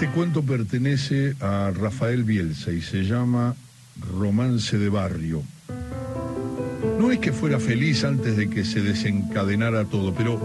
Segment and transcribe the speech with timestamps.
[0.00, 3.56] Este cuento pertenece a Rafael Bielsa y se llama
[4.16, 5.42] Romance de Barrio.
[7.00, 10.40] No es que fuera feliz antes de que se desencadenara todo, pero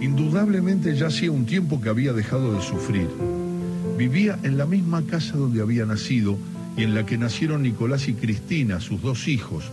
[0.00, 3.06] indudablemente ya hacía un tiempo que había dejado de sufrir.
[3.98, 6.38] Vivía en la misma casa donde había nacido
[6.74, 9.64] y en la que nacieron Nicolás y Cristina, sus dos hijos.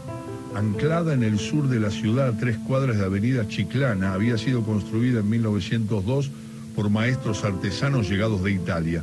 [0.55, 4.61] Anclada en el sur de la ciudad a tres cuadras de Avenida Chiclana, había sido
[4.63, 6.31] construida en 1902
[6.75, 9.01] por maestros artesanos llegados de Italia.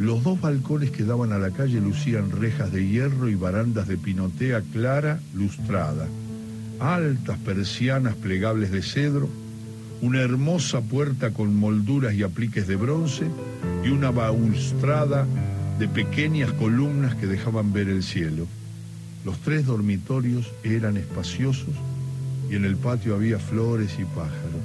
[0.00, 3.98] Los dos balcones que daban a la calle lucían rejas de hierro y barandas de
[3.98, 6.08] pinotea clara lustrada,
[6.78, 9.28] altas persianas plegables de cedro,
[10.00, 13.26] una hermosa puerta con molduras y apliques de bronce
[13.84, 15.26] y una balustrada
[15.78, 18.46] de pequeñas columnas que dejaban ver el cielo.
[19.26, 21.74] Los tres dormitorios eran espaciosos
[22.50, 24.64] y en el patio había flores y pájaros.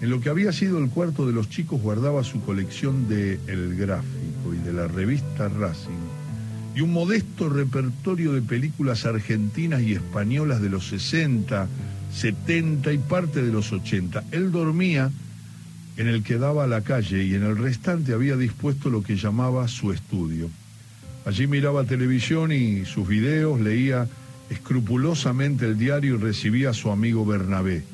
[0.00, 3.76] En lo que había sido el cuarto de los chicos guardaba su colección de El
[4.52, 6.22] Y de la revista Racing
[6.74, 11.68] y un modesto repertorio de películas argentinas y españolas de los 60,
[12.14, 14.24] 70 y parte de los 80.
[14.30, 15.10] Él dormía
[15.96, 19.16] en el que daba a la calle y en el restante había dispuesto lo que
[19.16, 20.48] llamaba su estudio.
[21.26, 24.08] Allí miraba televisión y sus videos, leía
[24.50, 27.84] escrupulosamente el diario y recibía a su amigo Bernabé.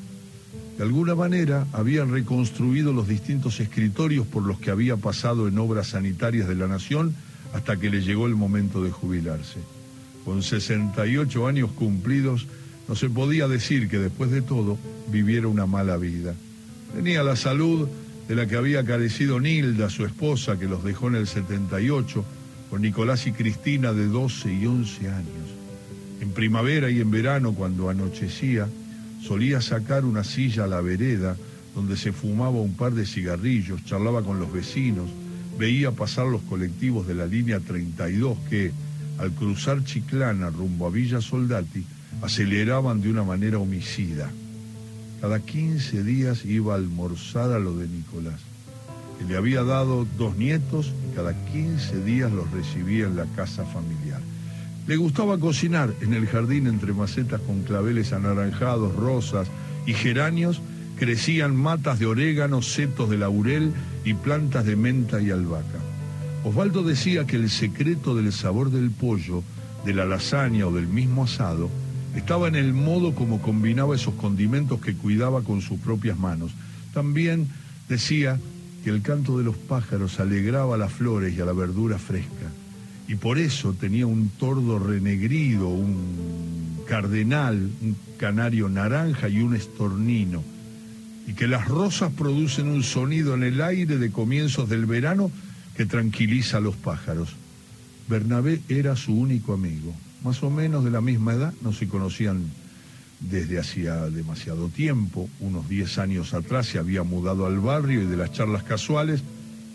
[0.79, 5.87] De alguna manera habían reconstruido los distintos escritorios por los que había pasado en obras
[5.87, 7.13] sanitarias de la nación
[7.53, 9.59] hasta que le llegó el momento de jubilarse.
[10.23, 12.47] Con 68 años cumplidos,
[12.87, 14.77] no se podía decir que después de todo
[15.11, 16.33] viviera una mala vida.
[16.95, 17.89] Tenía la salud
[18.29, 22.23] de la que había carecido Nilda, su esposa, que los dejó en el 78,
[22.69, 25.49] con Nicolás y Cristina de 12 y 11 años.
[26.21, 28.69] En primavera y en verano, cuando anochecía,
[29.21, 31.35] Solía sacar una silla a la vereda
[31.75, 35.09] donde se fumaba un par de cigarrillos, charlaba con los vecinos,
[35.57, 38.71] veía pasar los colectivos de la línea 32 que,
[39.17, 41.85] al cruzar Chiclana rumbo a Villa Soldati,
[42.21, 44.31] aceleraban de una manera homicida.
[45.21, 48.39] Cada 15 días iba a almorzar a lo de Nicolás,
[49.17, 53.65] que le había dado dos nietos y cada 15 días los recibía en la casa
[53.65, 54.21] familiar.
[54.89, 59.47] Le gustaba cocinar en el jardín entre macetas con claveles anaranjados, rosas
[59.85, 60.63] y geranios,
[60.97, 63.71] crecían matas de orégano, setos de laurel
[64.03, 65.77] y plantas de menta y albahaca.
[66.43, 69.43] Osvaldo decía que el secreto del sabor del pollo,
[69.85, 71.69] de la lasaña o del mismo asado
[72.15, 76.51] estaba en el modo como combinaba esos condimentos que cuidaba con sus propias manos.
[76.95, 77.47] También
[77.87, 78.39] decía
[78.83, 82.49] que el canto de los pájaros alegraba a las flores y a la verdura fresca
[83.09, 90.43] y por eso tenía un tordo renegrido, un cardenal, un canario naranja y un estornino,
[91.25, 95.31] y que las rosas producen un sonido en el aire de comienzos del verano
[95.75, 97.29] que tranquiliza a los pájaros.
[98.07, 99.91] Bernabé era su único amigo,
[100.23, 102.43] más o menos de la misma edad, no se conocían
[103.21, 108.17] desde hacía demasiado tiempo, unos 10 años atrás se había mudado al barrio y de
[108.17, 109.23] las charlas casuales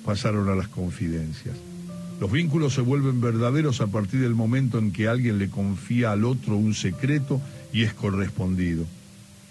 [0.04, 1.73] pasaron a las confidencias.
[2.20, 6.24] Los vínculos se vuelven verdaderos a partir del momento en que alguien le confía al
[6.24, 7.40] otro un secreto
[7.72, 8.84] y es correspondido.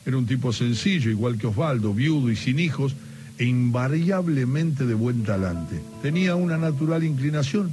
[0.05, 2.95] Era un tipo sencillo, igual que Osvaldo, viudo y sin hijos,
[3.37, 5.81] e invariablemente de buen talante.
[6.01, 7.71] Tenía una natural inclinación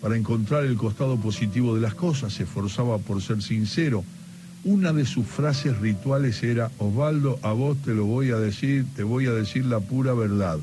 [0.00, 4.04] para encontrar el costado positivo de las cosas, se esforzaba por ser sincero.
[4.62, 9.02] Una de sus frases rituales era, Osvaldo, a vos te lo voy a decir, te
[9.02, 10.58] voy a decir la pura verdad.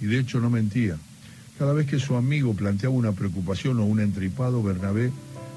[0.00, 0.96] Y de hecho no mentía.
[1.60, 5.12] Cada vez que su amigo planteaba una preocupación o un entripado, Bernabé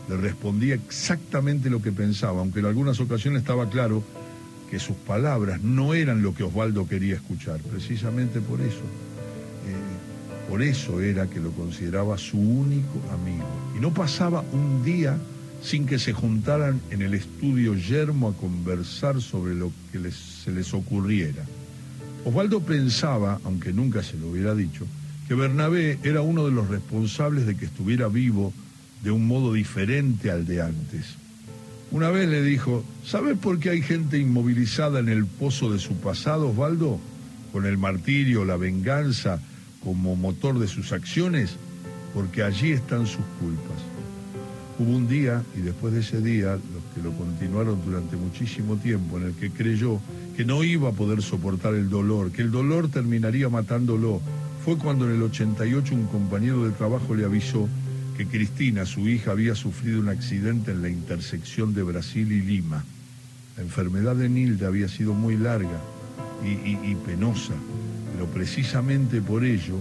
[0.09, 4.03] le respondía exactamente lo que pensaba, aunque en algunas ocasiones estaba claro
[4.69, 8.81] que sus palabras no eran lo que Osvaldo quería escuchar, precisamente por eso.
[9.65, 13.47] Eh, por eso era que lo consideraba su único amigo.
[13.77, 15.17] Y no pasaba un día
[15.61, 20.73] sin que se juntaran en el estudio yermo a conversar sobre lo que se les
[20.73, 21.45] ocurriera.
[22.25, 24.85] Osvaldo pensaba, aunque nunca se lo hubiera dicho,
[25.27, 28.53] que Bernabé era uno de los responsables de que estuviera vivo
[29.03, 31.15] de un modo diferente al de antes.
[31.91, 35.95] Una vez le dijo, ¿sabes por qué hay gente inmovilizada en el pozo de su
[35.97, 36.99] pasado, Osvaldo?
[37.51, 39.39] Con el martirio, la venganza
[39.83, 41.55] como motor de sus acciones,
[42.13, 43.77] porque allí están sus culpas.
[44.79, 49.19] Hubo un día, y después de ese día, los que lo continuaron durante muchísimo tiempo,
[49.19, 49.99] en el que creyó
[50.35, 54.19] que no iba a poder soportar el dolor, que el dolor terminaría matándolo,
[54.63, 57.67] fue cuando en el 88 un compañero de trabajo le avisó
[58.15, 62.85] que Cristina, su hija, había sufrido un accidente en la intersección de Brasil y Lima.
[63.57, 65.81] La enfermedad de Nilda había sido muy larga
[66.45, 67.53] y, y penosa,
[68.13, 69.79] pero precisamente por ello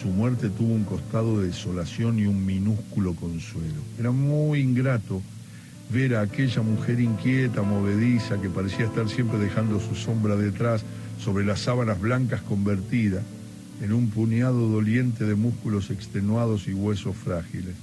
[0.00, 3.82] su muerte tuvo un costado de desolación y un minúsculo consuelo.
[3.98, 5.20] Era muy ingrato
[5.92, 10.82] ver a aquella mujer inquieta, movediza, que parecía estar siempre dejando su sombra detrás
[11.22, 13.20] sobre las sábanas blancas convertida
[13.82, 17.74] en un puñado doliente de músculos extenuados y huesos frágiles.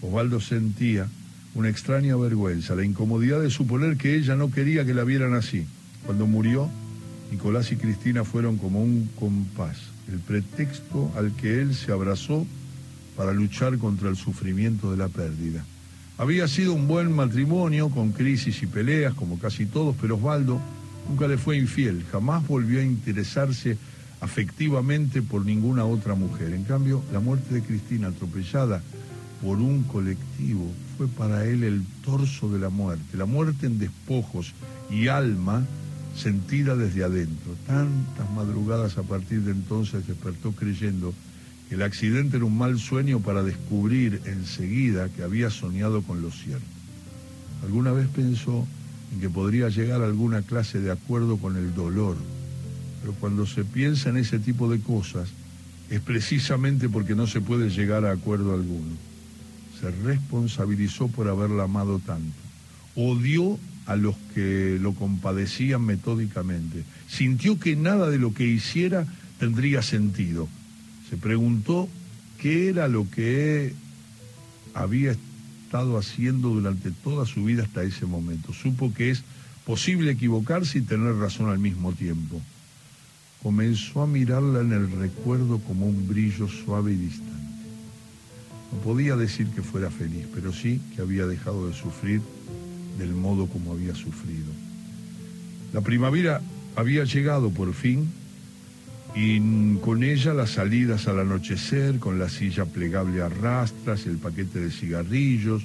[0.00, 1.08] Osvaldo sentía
[1.54, 5.66] una extraña vergüenza, la incomodidad de suponer que ella no quería que la vieran así.
[6.06, 6.68] Cuando murió,
[7.30, 9.76] Nicolás y Cristina fueron como un compás,
[10.10, 12.46] el pretexto al que él se abrazó
[13.16, 15.64] para luchar contra el sufrimiento de la pérdida.
[16.16, 20.60] Había sido un buen matrimonio, con crisis y peleas, como casi todos, pero Osvaldo
[21.08, 23.76] nunca le fue infiel, jamás volvió a interesarse
[24.20, 26.52] afectivamente por ninguna otra mujer.
[26.52, 28.82] En cambio, la muerte de Cristina, atropellada
[29.42, 34.52] por un colectivo, fue para él el torso de la muerte, la muerte en despojos
[34.90, 35.64] y alma
[36.16, 37.54] sentida desde adentro.
[37.66, 41.14] Tantas madrugadas a partir de entonces despertó creyendo
[41.70, 46.64] el accidente era un mal sueño para descubrir enseguida que había soñado con lo cierto.
[47.62, 48.66] Alguna vez pensó
[49.12, 52.16] en que podría llegar a alguna clase de acuerdo con el dolor,
[53.00, 55.28] pero cuando se piensa en ese tipo de cosas
[55.90, 58.96] es precisamente porque no se puede llegar a acuerdo alguno.
[59.80, 62.36] Se responsabilizó por haberla amado tanto.
[62.94, 66.84] Odió a los que lo compadecían metódicamente.
[67.08, 69.06] Sintió que nada de lo que hiciera
[69.38, 70.48] tendría sentido
[71.08, 71.88] se preguntó
[72.40, 73.72] qué era lo que
[74.74, 78.52] había estado haciendo durante toda su vida hasta ese momento.
[78.52, 79.24] Supo que es
[79.64, 82.40] posible equivocarse y tener razón al mismo tiempo.
[83.42, 87.34] Comenzó a mirarla en el recuerdo como un brillo suave y distante.
[88.72, 92.20] No podía decir que fuera feliz, pero sí que había dejado de sufrir
[92.98, 94.52] del modo como había sufrido.
[95.72, 96.40] La primavera
[96.76, 98.10] había llegado por fin
[99.14, 104.60] y con ella las salidas al anochecer, con la silla plegable a rastras, el paquete
[104.60, 105.62] de cigarrillos,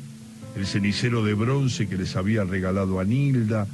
[0.56, 3.68] el cenicero de bronce que les había regalado a Nilda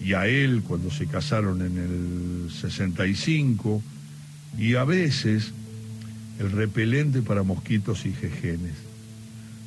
[0.00, 3.82] y a él cuando se casaron en el 65,
[4.58, 5.52] y a veces
[6.38, 8.74] el repelente para mosquitos y jejenes.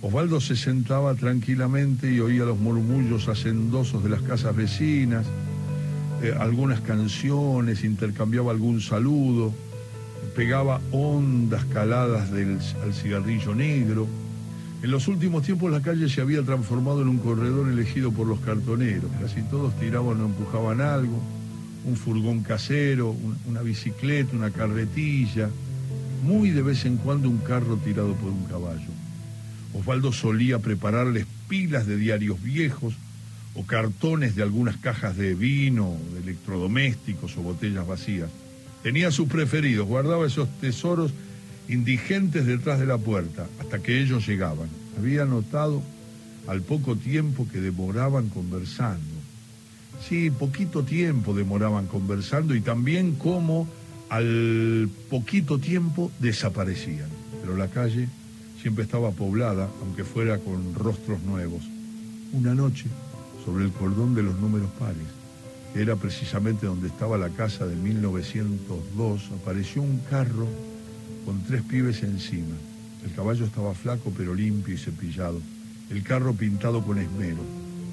[0.02, 5.26] Osvaldo se sentaba tranquilamente y oía los murmullos hacendosos de las casas vecinas,
[6.22, 9.54] eh, algunas canciones, intercambiaba algún saludo,
[10.36, 14.08] pegaba hondas caladas del, al cigarrillo negro.
[14.84, 18.42] En los últimos tiempos la calle se había transformado en un corredor elegido por los
[18.42, 19.10] cartoneros.
[19.22, 21.24] Casi todos tiraban o empujaban algo,
[21.86, 23.16] un furgón casero,
[23.48, 25.50] una bicicleta, una carretilla,
[26.26, 28.90] muy de vez en cuando un carro tirado por un caballo.
[29.74, 32.94] Osvaldo solía prepararles pilas de diarios viejos,
[33.56, 38.30] o cartones de algunas cajas de vino, de electrodomésticos o botellas vacías.
[38.82, 41.14] Tenía sus preferidos, guardaba esos tesoros
[41.68, 44.70] indigentes detrás de la puerta hasta que ellos llegaban.
[44.98, 45.82] Había notado
[46.48, 49.14] al poco tiempo que demoraban conversando.
[50.08, 53.68] Sí, poquito tiempo demoraban conversando y también cómo
[54.10, 57.10] al poquito tiempo desaparecían.
[57.42, 58.08] Pero la calle
[58.62, 61.64] siempre estaba poblada, aunque fuera con rostros nuevos.
[62.34, 62.86] Una noche,
[63.46, 65.08] sobre el cordón de los números pares.
[65.76, 69.32] Era precisamente donde estaba la casa de 1902.
[69.42, 70.48] Apareció un carro
[71.26, 72.56] con tres pibes encima.
[73.06, 75.42] El caballo estaba flaco pero limpio y cepillado.
[75.90, 77.42] El carro pintado con esmero.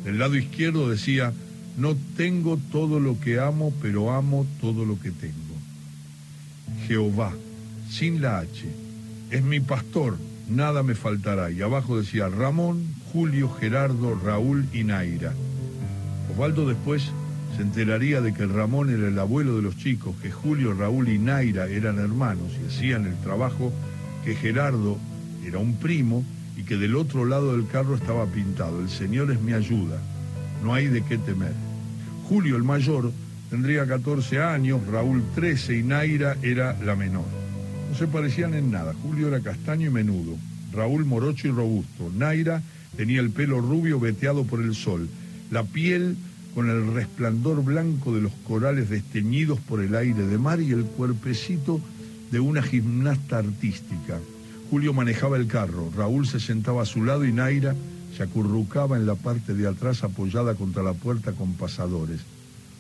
[0.04, 1.32] Del lado izquierdo decía,
[1.76, 5.34] no tengo todo lo que amo, pero amo todo lo que tengo.
[6.86, 7.32] Jehová,
[7.90, 8.68] sin la H,
[9.30, 10.16] es mi pastor,
[10.48, 11.50] nada me faltará.
[11.50, 15.34] Y abajo decía Ramón, Julio, Gerardo, Raúl y Naira.
[16.32, 17.10] Osvaldo después
[17.60, 21.18] se enteraría de que Ramón era el abuelo de los chicos, que Julio, Raúl y
[21.18, 23.70] Naira eran hermanos y hacían el trabajo,
[24.24, 24.96] que Gerardo
[25.44, 26.24] era un primo
[26.56, 29.98] y que del otro lado del carro estaba pintado, el Señor es mi ayuda,
[30.64, 31.52] no hay de qué temer.
[32.30, 33.12] Julio, el mayor,
[33.50, 37.26] tendría 14 años, Raúl 13 y Naira era la menor.
[37.90, 40.34] No se parecían en nada, Julio era castaño y menudo,
[40.72, 42.62] Raúl morocho y robusto, Naira
[42.96, 45.10] tenía el pelo rubio veteado por el sol,
[45.50, 46.16] la piel
[46.54, 50.84] con el resplandor blanco de los corales desteñidos por el aire de mar y el
[50.84, 51.80] cuerpecito
[52.30, 54.18] de una gimnasta artística.
[54.70, 57.74] Julio manejaba el carro, Raúl se sentaba a su lado y Naira
[58.16, 62.20] se acurrucaba en la parte de atrás apoyada contra la puerta con pasadores.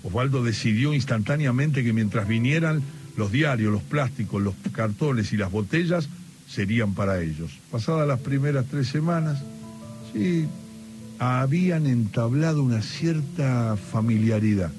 [0.02, 2.82] Osvaldo decidió instantáneamente que mientras vinieran
[3.16, 6.08] los diarios, los plásticos, los cartones y las botellas
[6.48, 7.58] serían para ellos.
[7.70, 9.42] Pasadas las primeras tres semanas,
[10.12, 10.46] sí,
[11.20, 14.72] habían entablado una cierta familiaridad.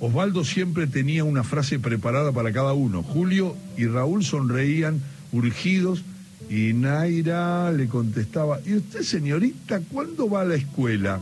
[0.00, 3.04] Osvaldo siempre tenía una frase preparada para cada uno.
[3.04, 5.00] Julio y Raúl sonreían
[5.32, 6.02] urgidos,
[6.50, 11.20] y Naira le contestaba, ¿y usted señorita, cuándo va a la escuela?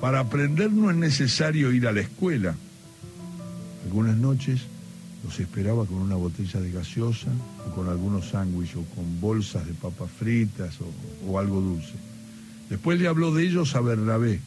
[0.00, 2.54] Para aprender no es necesario ir a la escuela.
[3.84, 4.62] Algunas noches
[5.22, 7.28] los esperaba con una botella de gaseosa
[7.68, 12.13] o con algunos sándwiches o con bolsas de papas fritas o, o algo dulce.
[12.70, 14.40] Después le habló de ellos a Bernabé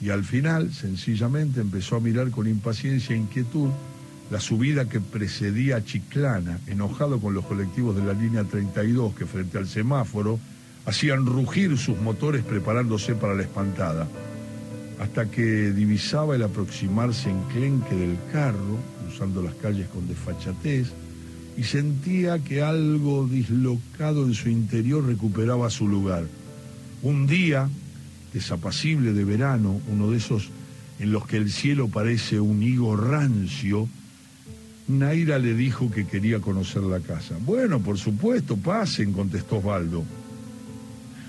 [0.00, 3.70] y al final, sencillamente, empezó a mirar con impaciencia e inquietud
[4.30, 9.26] la subida que precedía a Chiclana, enojado con los colectivos de la línea 32 que
[9.26, 10.38] frente al semáforo
[10.86, 14.06] hacían rugir sus motores preparándose para la espantada,
[15.00, 20.88] hasta que divisaba el aproximarse enclenque del carro, usando las calles con desfachatez,
[21.56, 26.24] y sentía que algo dislocado en su interior recuperaba su lugar.
[27.04, 27.68] Un día,
[28.32, 30.48] desapacible de verano, uno de esos
[30.98, 33.86] en los que el cielo parece un higo rancio,
[34.88, 37.36] Naira le dijo que quería conocer la casa.
[37.44, 40.02] Bueno, por supuesto, pasen, contestó Osvaldo.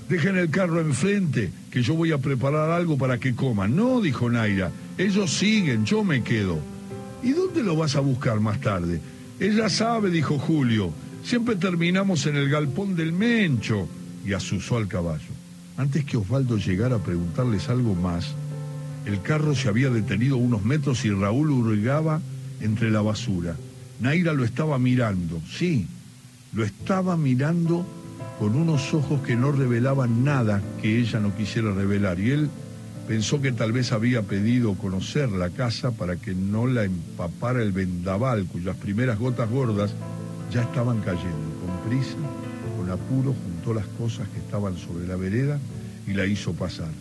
[0.08, 3.76] Dejen el carro enfrente, que yo voy a preparar algo para que coman.
[3.76, 6.58] No, dijo Naira, ellos siguen, yo me quedo.
[7.22, 9.02] ¿Y dónde lo vas a buscar más tarde?
[9.42, 13.90] Ella sabe, dijo Julio, siempre terminamos en el galpón del Mencho.
[14.26, 15.35] Y asusó al caballo.
[15.78, 18.34] Antes que Osvaldo llegara a preguntarles algo más,
[19.06, 22.22] el carro se había detenido unos metros y Raúl hurgaba
[22.62, 23.56] entre la basura.
[24.00, 25.88] Naira lo estaba mirando, sí,
[26.54, 27.86] lo estaba mirando
[28.40, 32.20] con unos ojos que no revelaban nada que ella no quisiera revelar.
[32.20, 32.50] Y él
[33.08, 37.72] pensó que tal vez había pedido conocer la casa para que no la empapara el
[37.72, 39.94] vendaval, cuyas primeras gotas gordas
[40.52, 41.30] ya estaban cayendo.
[41.62, 42.16] Con prisa,
[42.78, 43.36] con apuro,
[43.74, 45.60] las cosas que estaban sobre la vereda
[46.08, 46.92] y la hizo pasar.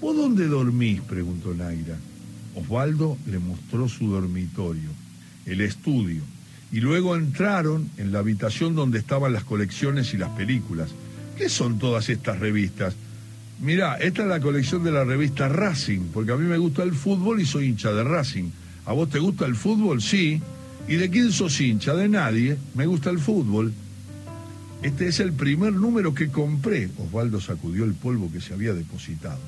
[0.00, 1.00] ¿Vos dónde dormís?
[1.00, 1.96] preguntó Naira.
[2.54, 4.90] Osvaldo le mostró su dormitorio,
[5.46, 6.22] el estudio,
[6.72, 10.90] y luego entraron en la habitación donde estaban las colecciones y las películas.
[11.36, 12.94] ¿Qué son todas estas revistas?
[13.60, 16.92] Mirá, esta es la colección de la revista Racing, porque a mí me gusta el
[16.92, 18.50] fútbol y soy hincha de Racing.
[18.86, 20.00] ¿A vos te gusta el fútbol?
[20.00, 20.40] Sí.
[20.88, 21.94] ¿Y de quién sos hincha?
[21.94, 22.56] De nadie.
[22.74, 23.72] Me gusta el fútbol.
[24.82, 26.88] Este es el primer número que compré.
[26.98, 29.38] Osvaldo sacudió el polvo que se había depositado.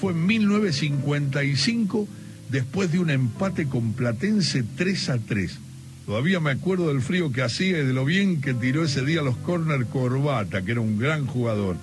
[0.00, 2.06] Fue en 1955
[2.50, 5.58] después de un empate con Platense 3 a 3.
[6.06, 9.22] Todavía me acuerdo del frío que hacía y de lo bien que tiró ese día
[9.22, 11.76] los corner Corbata, que era un gran jugador.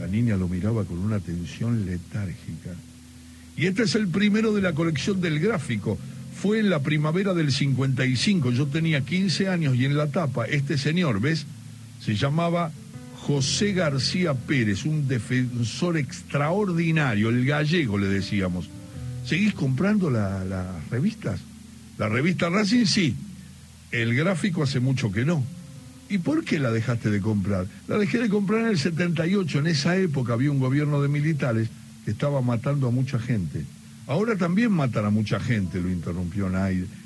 [0.00, 2.70] La niña lo miraba con una atención letárgica.
[3.58, 5.98] Y este es el primero de la colección del gráfico.
[6.34, 8.52] Fue en la primavera del 55.
[8.52, 11.44] Yo tenía 15 años y en la tapa, este señor, ¿ves?
[12.04, 12.72] Se llamaba
[13.26, 18.68] José García Pérez, un defensor extraordinario, el gallego le decíamos.
[19.24, 21.40] ¿Seguís comprando las revistas?
[21.98, 23.14] La revista Racing sí,
[23.92, 25.44] el gráfico hace mucho que no.
[26.08, 27.66] ¿Y por qué la dejaste de comprar?
[27.86, 31.68] La dejé de comprar en el 78, en esa época había un gobierno de militares
[32.04, 33.64] que estaba matando a mucha gente.
[34.08, 36.50] Ahora también matan a mucha gente, lo interrumpió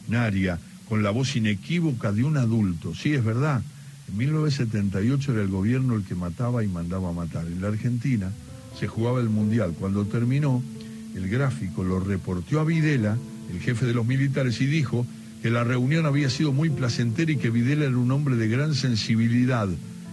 [0.09, 2.95] Naria, con la voz inequívoca de un adulto.
[2.95, 3.63] Sí, es verdad.
[4.09, 7.47] En 1978 era el gobierno el que mataba y mandaba a matar.
[7.47, 8.31] En la Argentina
[8.79, 9.75] se jugaba el Mundial.
[9.79, 10.63] Cuando terminó,
[11.15, 13.17] el gráfico lo reportó a Videla,
[13.51, 15.07] el jefe de los militares, y dijo
[15.43, 18.75] que la reunión había sido muy placentera y que Videla era un hombre de gran
[18.75, 19.69] sensibilidad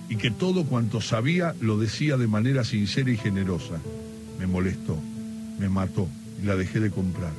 [0.09, 3.79] y que todo cuanto sabía lo decía de manera sincera y generosa.
[4.39, 4.97] Me molestó,
[5.59, 6.07] me mató
[6.41, 7.31] y la dejé de comprar.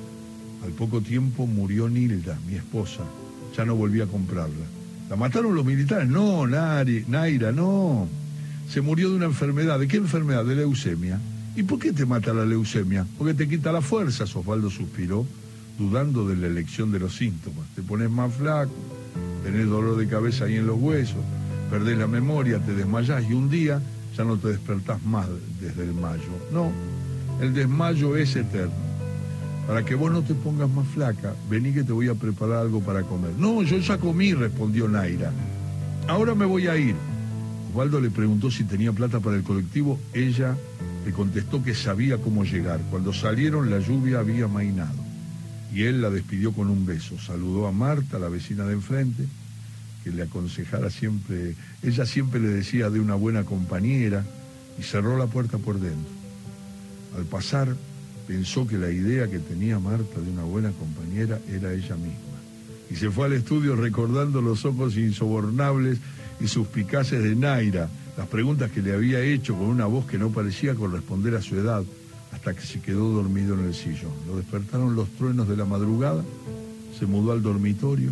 [0.65, 3.05] Al poco tiempo murió Nilda, mi esposa.
[3.57, 4.65] Ya no volví a comprarla.
[5.09, 6.09] ¿La mataron los militares?
[6.09, 8.09] No, Naira, no.
[8.69, 9.79] Se murió de una enfermedad.
[9.79, 10.45] ¿De qué enfermedad?
[10.45, 11.21] De leucemia.
[11.57, 13.07] ¿Y por qué te mata la leucemia?
[13.17, 15.25] Porque te quita la fuerza, Osvaldo suspiró,
[15.79, 17.67] dudando de la elección de los síntomas.
[17.77, 18.73] Te pones más flaco,
[19.45, 21.23] tenés dolor de cabeza ahí en los huesos,
[21.71, 23.81] perdés la memoria, te desmayás y un día
[24.17, 25.29] ya no te despertás más
[25.61, 26.23] desde el mayo.
[26.53, 26.73] No,
[27.41, 28.94] el desmayo es eterno.
[29.67, 32.81] Para que vos no te pongas más flaca, vení que te voy a preparar algo
[32.81, 33.33] para comer.
[33.39, 35.33] No, yo ya comí, respondió Naira.
[36.07, 36.95] Ahora me voy a ir.
[37.71, 39.99] Osvaldo le preguntó si tenía plata para el colectivo.
[40.13, 40.55] Ella
[41.05, 42.81] le contestó que sabía cómo llegar.
[42.91, 45.03] Cuando salieron la lluvia había mainado.
[45.73, 47.19] Y él la despidió con un beso.
[47.19, 49.25] Saludó a Marta, la vecina de enfrente,
[50.05, 54.25] que le aconsejara siempre, ella siempre le decía de una buena compañera,
[54.79, 56.13] y cerró la puerta por dentro.
[57.17, 57.75] Al pasar,
[58.27, 62.35] pensó que la idea que tenía Marta de una buena compañera era ella misma.
[62.91, 65.99] Y se fue al estudio recordando los ojos insobornables
[66.41, 70.31] y suspicaces de Naira, las preguntas que le había hecho con una voz que no
[70.31, 71.83] parecía corresponder a su edad,
[72.33, 74.13] hasta que se quedó dormido en el sillón.
[74.27, 76.25] Lo despertaron los truenos de la madrugada,
[76.99, 78.11] se mudó al dormitorio,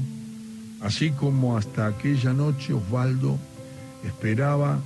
[0.81, 3.39] así como hasta aquella noche Osvaldo
[4.05, 4.81] Esperaba,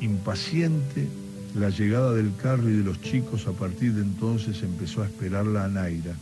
[0.00, 1.08] impaciente,
[1.58, 3.46] la llegada del carro y de los chicos.
[3.46, 6.14] A partir de entonces empezó a esperarla a Naira.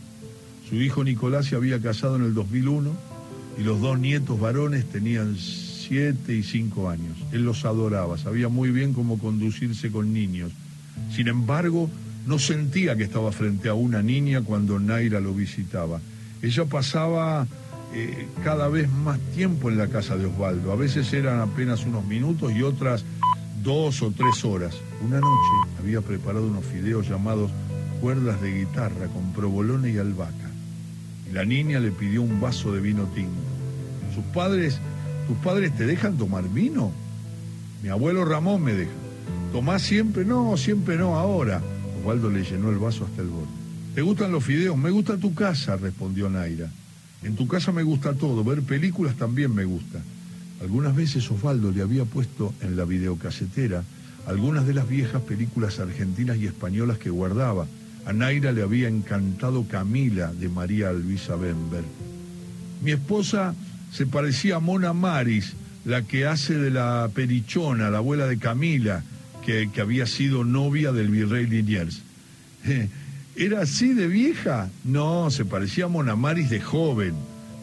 [0.69, 2.91] Su hijo Nicolás se había casado en el 2001
[3.59, 7.17] y los dos nietos varones tenían siete y cinco años.
[7.31, 10.51] Él los adoraba, sabía muy bien cómo conducirse con niños.
[11.13, 11.89] Sin embargo,
[12.25, 15.99] no sentía que estaba frente a una niña cuando Naira lo visitaba.
[16.41, 17.45] Ella pasaba
[17.93, 20.71] eh, cada vez más tiempo en la casa de Osvaldo.
[20.71, 23.05] A veces eran apenas unos minutos y otras
[23.65, 24.75] dos o tres horas.
[25.03, 27.51] Una noche había preparado unos fideos llamados
[27.99, 30.51] cuerdas de guitarra con provolone y albahaca.
[31.27, 33.41] Y la niña le pidió un vaso de vino tinto.
[34.13, 34.79] Sus padres,
[35.27, 36.91] ¿tus padres te dejan tomar vino?
[37.81, 38.91] Mi abuelo Ramón me deja.
[39.51, 40.23] ¿Tomás siempre?
[40.23, 41.61] No, siempre no, ahora.
[41.99, 43.47] Osvaldo le llenó el vaso hasta el borde.
[43.95, 44.77] ¿Te gustan los fideos?
[44.77, 46.69] Me gusta tu casa, respondió Naira.
[47.23, 49.99] En tu casa me gusta todo, ver películas también me gusta.
[50.61, 53.83] Algunas veces Osvaldo le había puesto en la videocasetera
[54.27, 57.67] algunas de las viejas películas argentinas y españolas que guardaba.
[58.05, 61.83] A Naira le había encantado Camila de María Luisa Bember.
[62.83, 63.55] Mi esposa
[63.91, 65.53] se parecía a Mona Maris,
[65.85, 69.03] la que hace de la Perichona, la abuela de Camila,
[69.45, 72.01] que, había sido novia del virrey Liniers.
[73.35, 74.69] ¿Era así de vieja?
[74.83, 77.13] No, se parecía a Mona Maris de joven.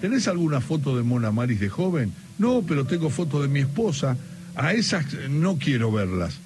[0.00, 2.12] ¿Tenés alguna foto de Mona Maris de joven?
[2.42, 4.16] No, pero tengo fotos de mi esposa.
[4.56, 6.40] A esas no quiero verlas.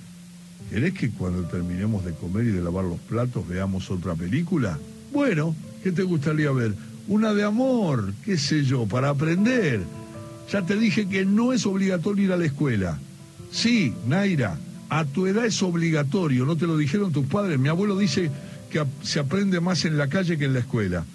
[0.68, 4.78] ¿Querés que cuando terminemos de comer y de lavar los platos veamos otra película?
[5.10, 6.74] Bueno, ¿qué te gustaría ver?
[7.08, 9.80] Una de amor, qué sé yo, para aprender.
[10.52, 12.98] Ya te dije que no es obligatorio ir a la escuela.
[13.50, 14.58] Sí, Naira,
[14.90, 17.58] a tu edad es obligatorio, no te lo dijeron tus padres.
[17.58, 18.30] Mi abuelo dice
[18.70, 21.06] que se aprende más en la calle que en la escuela.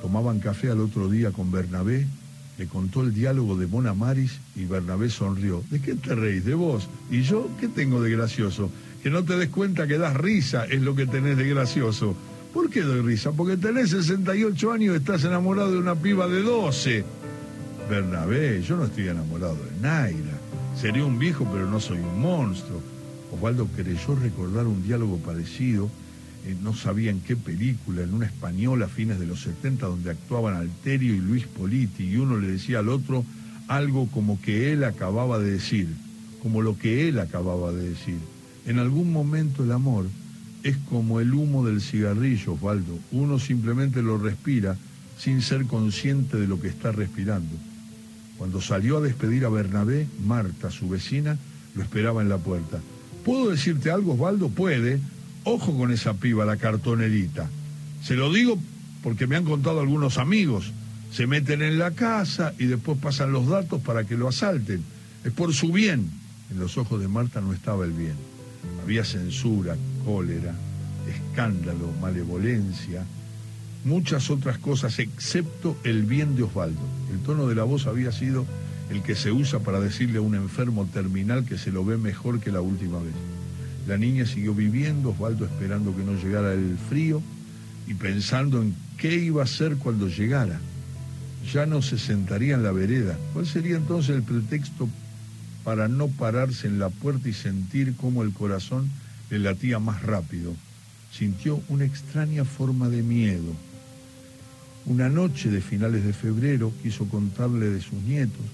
[0.00, 2.06] Tomaban café al otro día con Bernabé
[2.58, 5.62] le contó el diálogo de Mona Maris y Bernabé sonrió.
[5.70, 6.44] ¿De qué te reís?
[6.44, 6.88] ¿De vos?
[7.10, 8.70] ¿Y yo qué tengo de gracioso?
[9.02, 12.14] Que no te des cuenta que das risa es lo que tenés de gracioso.
[12.52, 13.32] ¿Por qué doy risa?
[13.32, 17.04] Porque tenés 68 años y estás enamorado de una piba de 12.
[17.90, 20.38] Bernabé, yo no estoy enamorado de Naira.
[20.80, 22.80] Sería un viejo, pero no soy un monstruo.
[23.32, 25.90] Osvaldo creyó recordar un diálogo parecido
[26.46, 30.10] eh, no sabía en qué película, en una española a fines de los 70, donde
[30.10, 33.24] actuaban Alterio y Luis Politi, y uno le decía al otro
[33.66, 35.88] algo como que él acababa de decir,
[36.42, 38.18] como lo que él acababa de decir.
[38.66, 40.06] En algún momento el amor
[40.62, 42.98] es como el humo del cigarrillo, Osvaldo.
[43.12, 44.76] Uno simplemente lo respira
[45.18, 47.54] sin ser consciente de lo que está respirando.
[48.38, 51.38] Cuando salió a despedir a Bernabé, Marta, su vecina,
[51.74, 52.80] lo esperaba en la puerta.
[53.24, 54.48] ¿Puedo decirte algo, Osvaldo?
[54.48, 54.98] Puede,
[55.44, 57.48] Ojo con esa piba, la cartonerita.
[58.02, 58.58] Se lo digo
[59.02, 60.72] porque me han contado algunos amigos.
[61.12, 64.82] Se meten en la casa y después pasan los datos para que lo asalten.
[65.22, 66.10] Es por su bien.
[66.50, 68.14] En los ojos de Marta no estaba el bien.
[68.82, 70.54] Había censura, cólera,
[71.08, 73.04] escándalo, malevolencia,
[73.84, 76.80] muchas otras cosas, excepto el bien de Osvaldo.
[77.12, 78.46] El tono de la voz había sido
[78.90, 82.40] el que se usa para decirle a un enfermo terminal que se lo ve mejor
[82.40, 83.14] que la última vez.
[83.86, 87.20] La niña siguió viviendo, Osvaldo esperando que no llegara el frío
[87.86, 90.58] y pensando en qué iba a hacer cuando llegara.
[91.52, 93.18] Ya no se sentaría en la vereda.
[93.34, 94.88] ¿Cuál sería entonces el pretexto
[95.64, 98.90] para no pararse en la puerta y sentir cómo el corazón
[99.28, 100.54] le latía más rápido?
[101.12, 103.52] Sintió una extraña forma de miedo.
[104.86, 108.44] Una noche de finales de febrero quiso contarle de sus nietos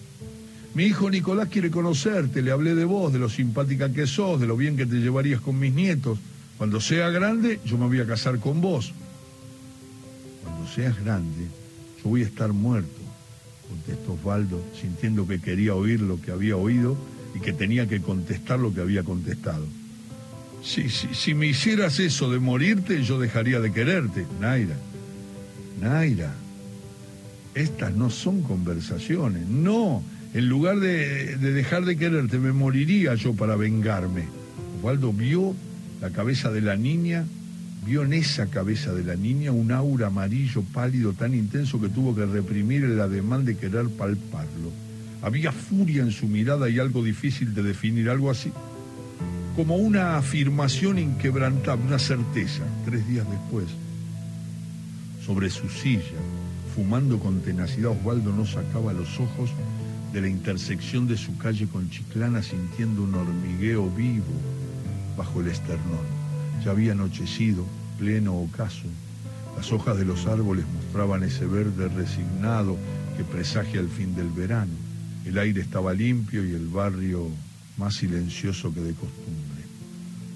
[0.74, 4.46] mi hijo Nicolás quiere conocerte, le hablé de vos, de lo simpática que sos, de
[4.46, 6.18] lo bien que te llevarías con mis nietos.
[6.58, 8.92] Cuando sea grande, yo me voy a casar con vos.
[10.44, 11.46] Cuando seas grande,
[12.02, 13.00] yo voy a estar muerto,
[13.68, 16.96] contestó Osvaldo, sintiendo que quería oír lo que había oído
[17.34, 19.66] y que tenía que contestar lo que había contestado.
[20.62, 24.76] Si, si me hicieras eso de morirte, yo dejaría de quererte, Naira.
[25.80, 26.34] Naira,
[27.54, 30.02] estas no son conversaciones, no
[30.34, 34.24] en lugar de, dejar de quererte, me moriría yo para vengarme.
[34.78, 35.54] Osvaldo vio
[36.00, 37.24] la cabeza de la niña,
[37.84, 42.14] vio en esa cabeza de la niña un aura amarillo pálido tan intenso que tuvo
[42.14, 44.70] que reprimir el ademán de querer palparlo.
[45.22, 48.52] Había furia en su mirada y algo difícil de definir, algo así
[49.56, 52.62] como una afirmación inquebrantable, una certeza.
[52.84, 53.66] Tres días después,
[55.24, 56.16] sobre su silla,
[56.74, 59.50] fumando con tenacidad, Osvaldo no sacaba los ojos
[60.12, 64.24] de la intersección de su calle con Chiclana sintiendo un hormigueo vivo
[65.16, 66.06] bajo el esternón.
[66.64, 67.64] Ya había anochecido,
[67.98, 68.86] pleno ocaso.
[69.56, 72.76] Las hojas de los árboles mostraban ese verde resignado
[73.16, 74.72] que presagia el fin del verano.
[75.24, 77.28] El aire estaba limpio y el barrio
[77.76, 79.60] más silencioso que de costumbre.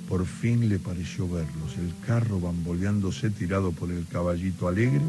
[0.09, 5.01] Por fin le pareció verlos, el carro bamboleándose tirado por el caballito alegre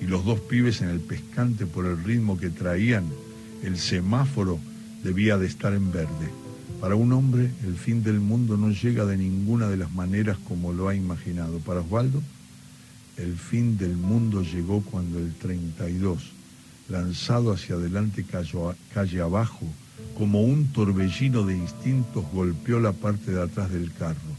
[0.00, 3.04] y los dos pibes en el pescante por el ritmo que traían.
[3.62, 4.58] El semáforo
[5.02, 6.30] debía de estar en verde.
[6.80, 10.72] Para un hombre el fin del mundo no llega de ninguna de las maneras como
[10.72, 11.58] lo ha imaginado.
[11.60, 12.22] Para Osvaldo,
[13.16, 16.22] el fin del mundo llegó cuando el 32,
[16.88, 18.24] lanzado hacia adelante
[18.92, 19.66] calle abajo,
[20.18, 24.36] como un torbellino de instintos golpeó la parte de atrás del carro.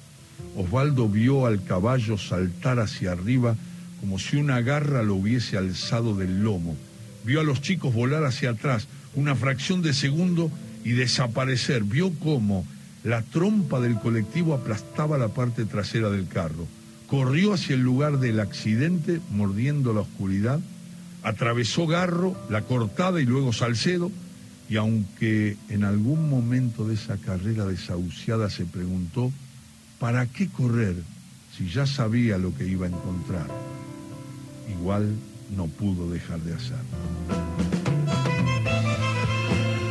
[0.56, 3.56] Osvaldo vio al caballo saltar hacia arriba
[4.00, 6.76] como si una garra lo hubiese alzado del lomo.
[7.26, 10.52] Vio a los chicos volar hacia atrás una fracción de segundo
[10.86, 11.84] y desaparecer.
[11.84, 12.66] Vio cómo
[13.04, 16.68] la trompa del colectivo aplastaba la parte trasera del carro.
[17.08, 20.60] Corrió hacia el lugar del accidente, mordiendo la oscuridad.
[21.24, 24.12] Atravesó Garro, la cortada y luego Salcedo.
[24.70, 29.32] Y aunque en algún momento de esa carrera desahuciada se preguntó,
[30.00, 30.96] ¿para qué correr
[31.58, 33.48] si ya sabía lo que iba a encontrar?
[34.70, 35.16] Igual
[35.56, 37.77] no pudo dejar de hacerlo.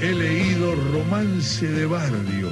[0.07, 2.49] He leído Romance de Barrio.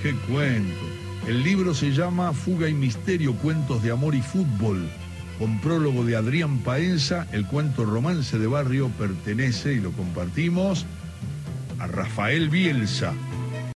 [0.00, 0.86] ¡Qué cuento!
[1.26, 4.88] El libro se llama Fuga y Misterio, Cuentos de Amor y Fútbol.
[5.40, 10.86] Con prólogo de Adrián Paenza, el cuento Romance de Barrio pertenece, y lo compartimos,
[11.80, 13.12] a Rafael Bielsa,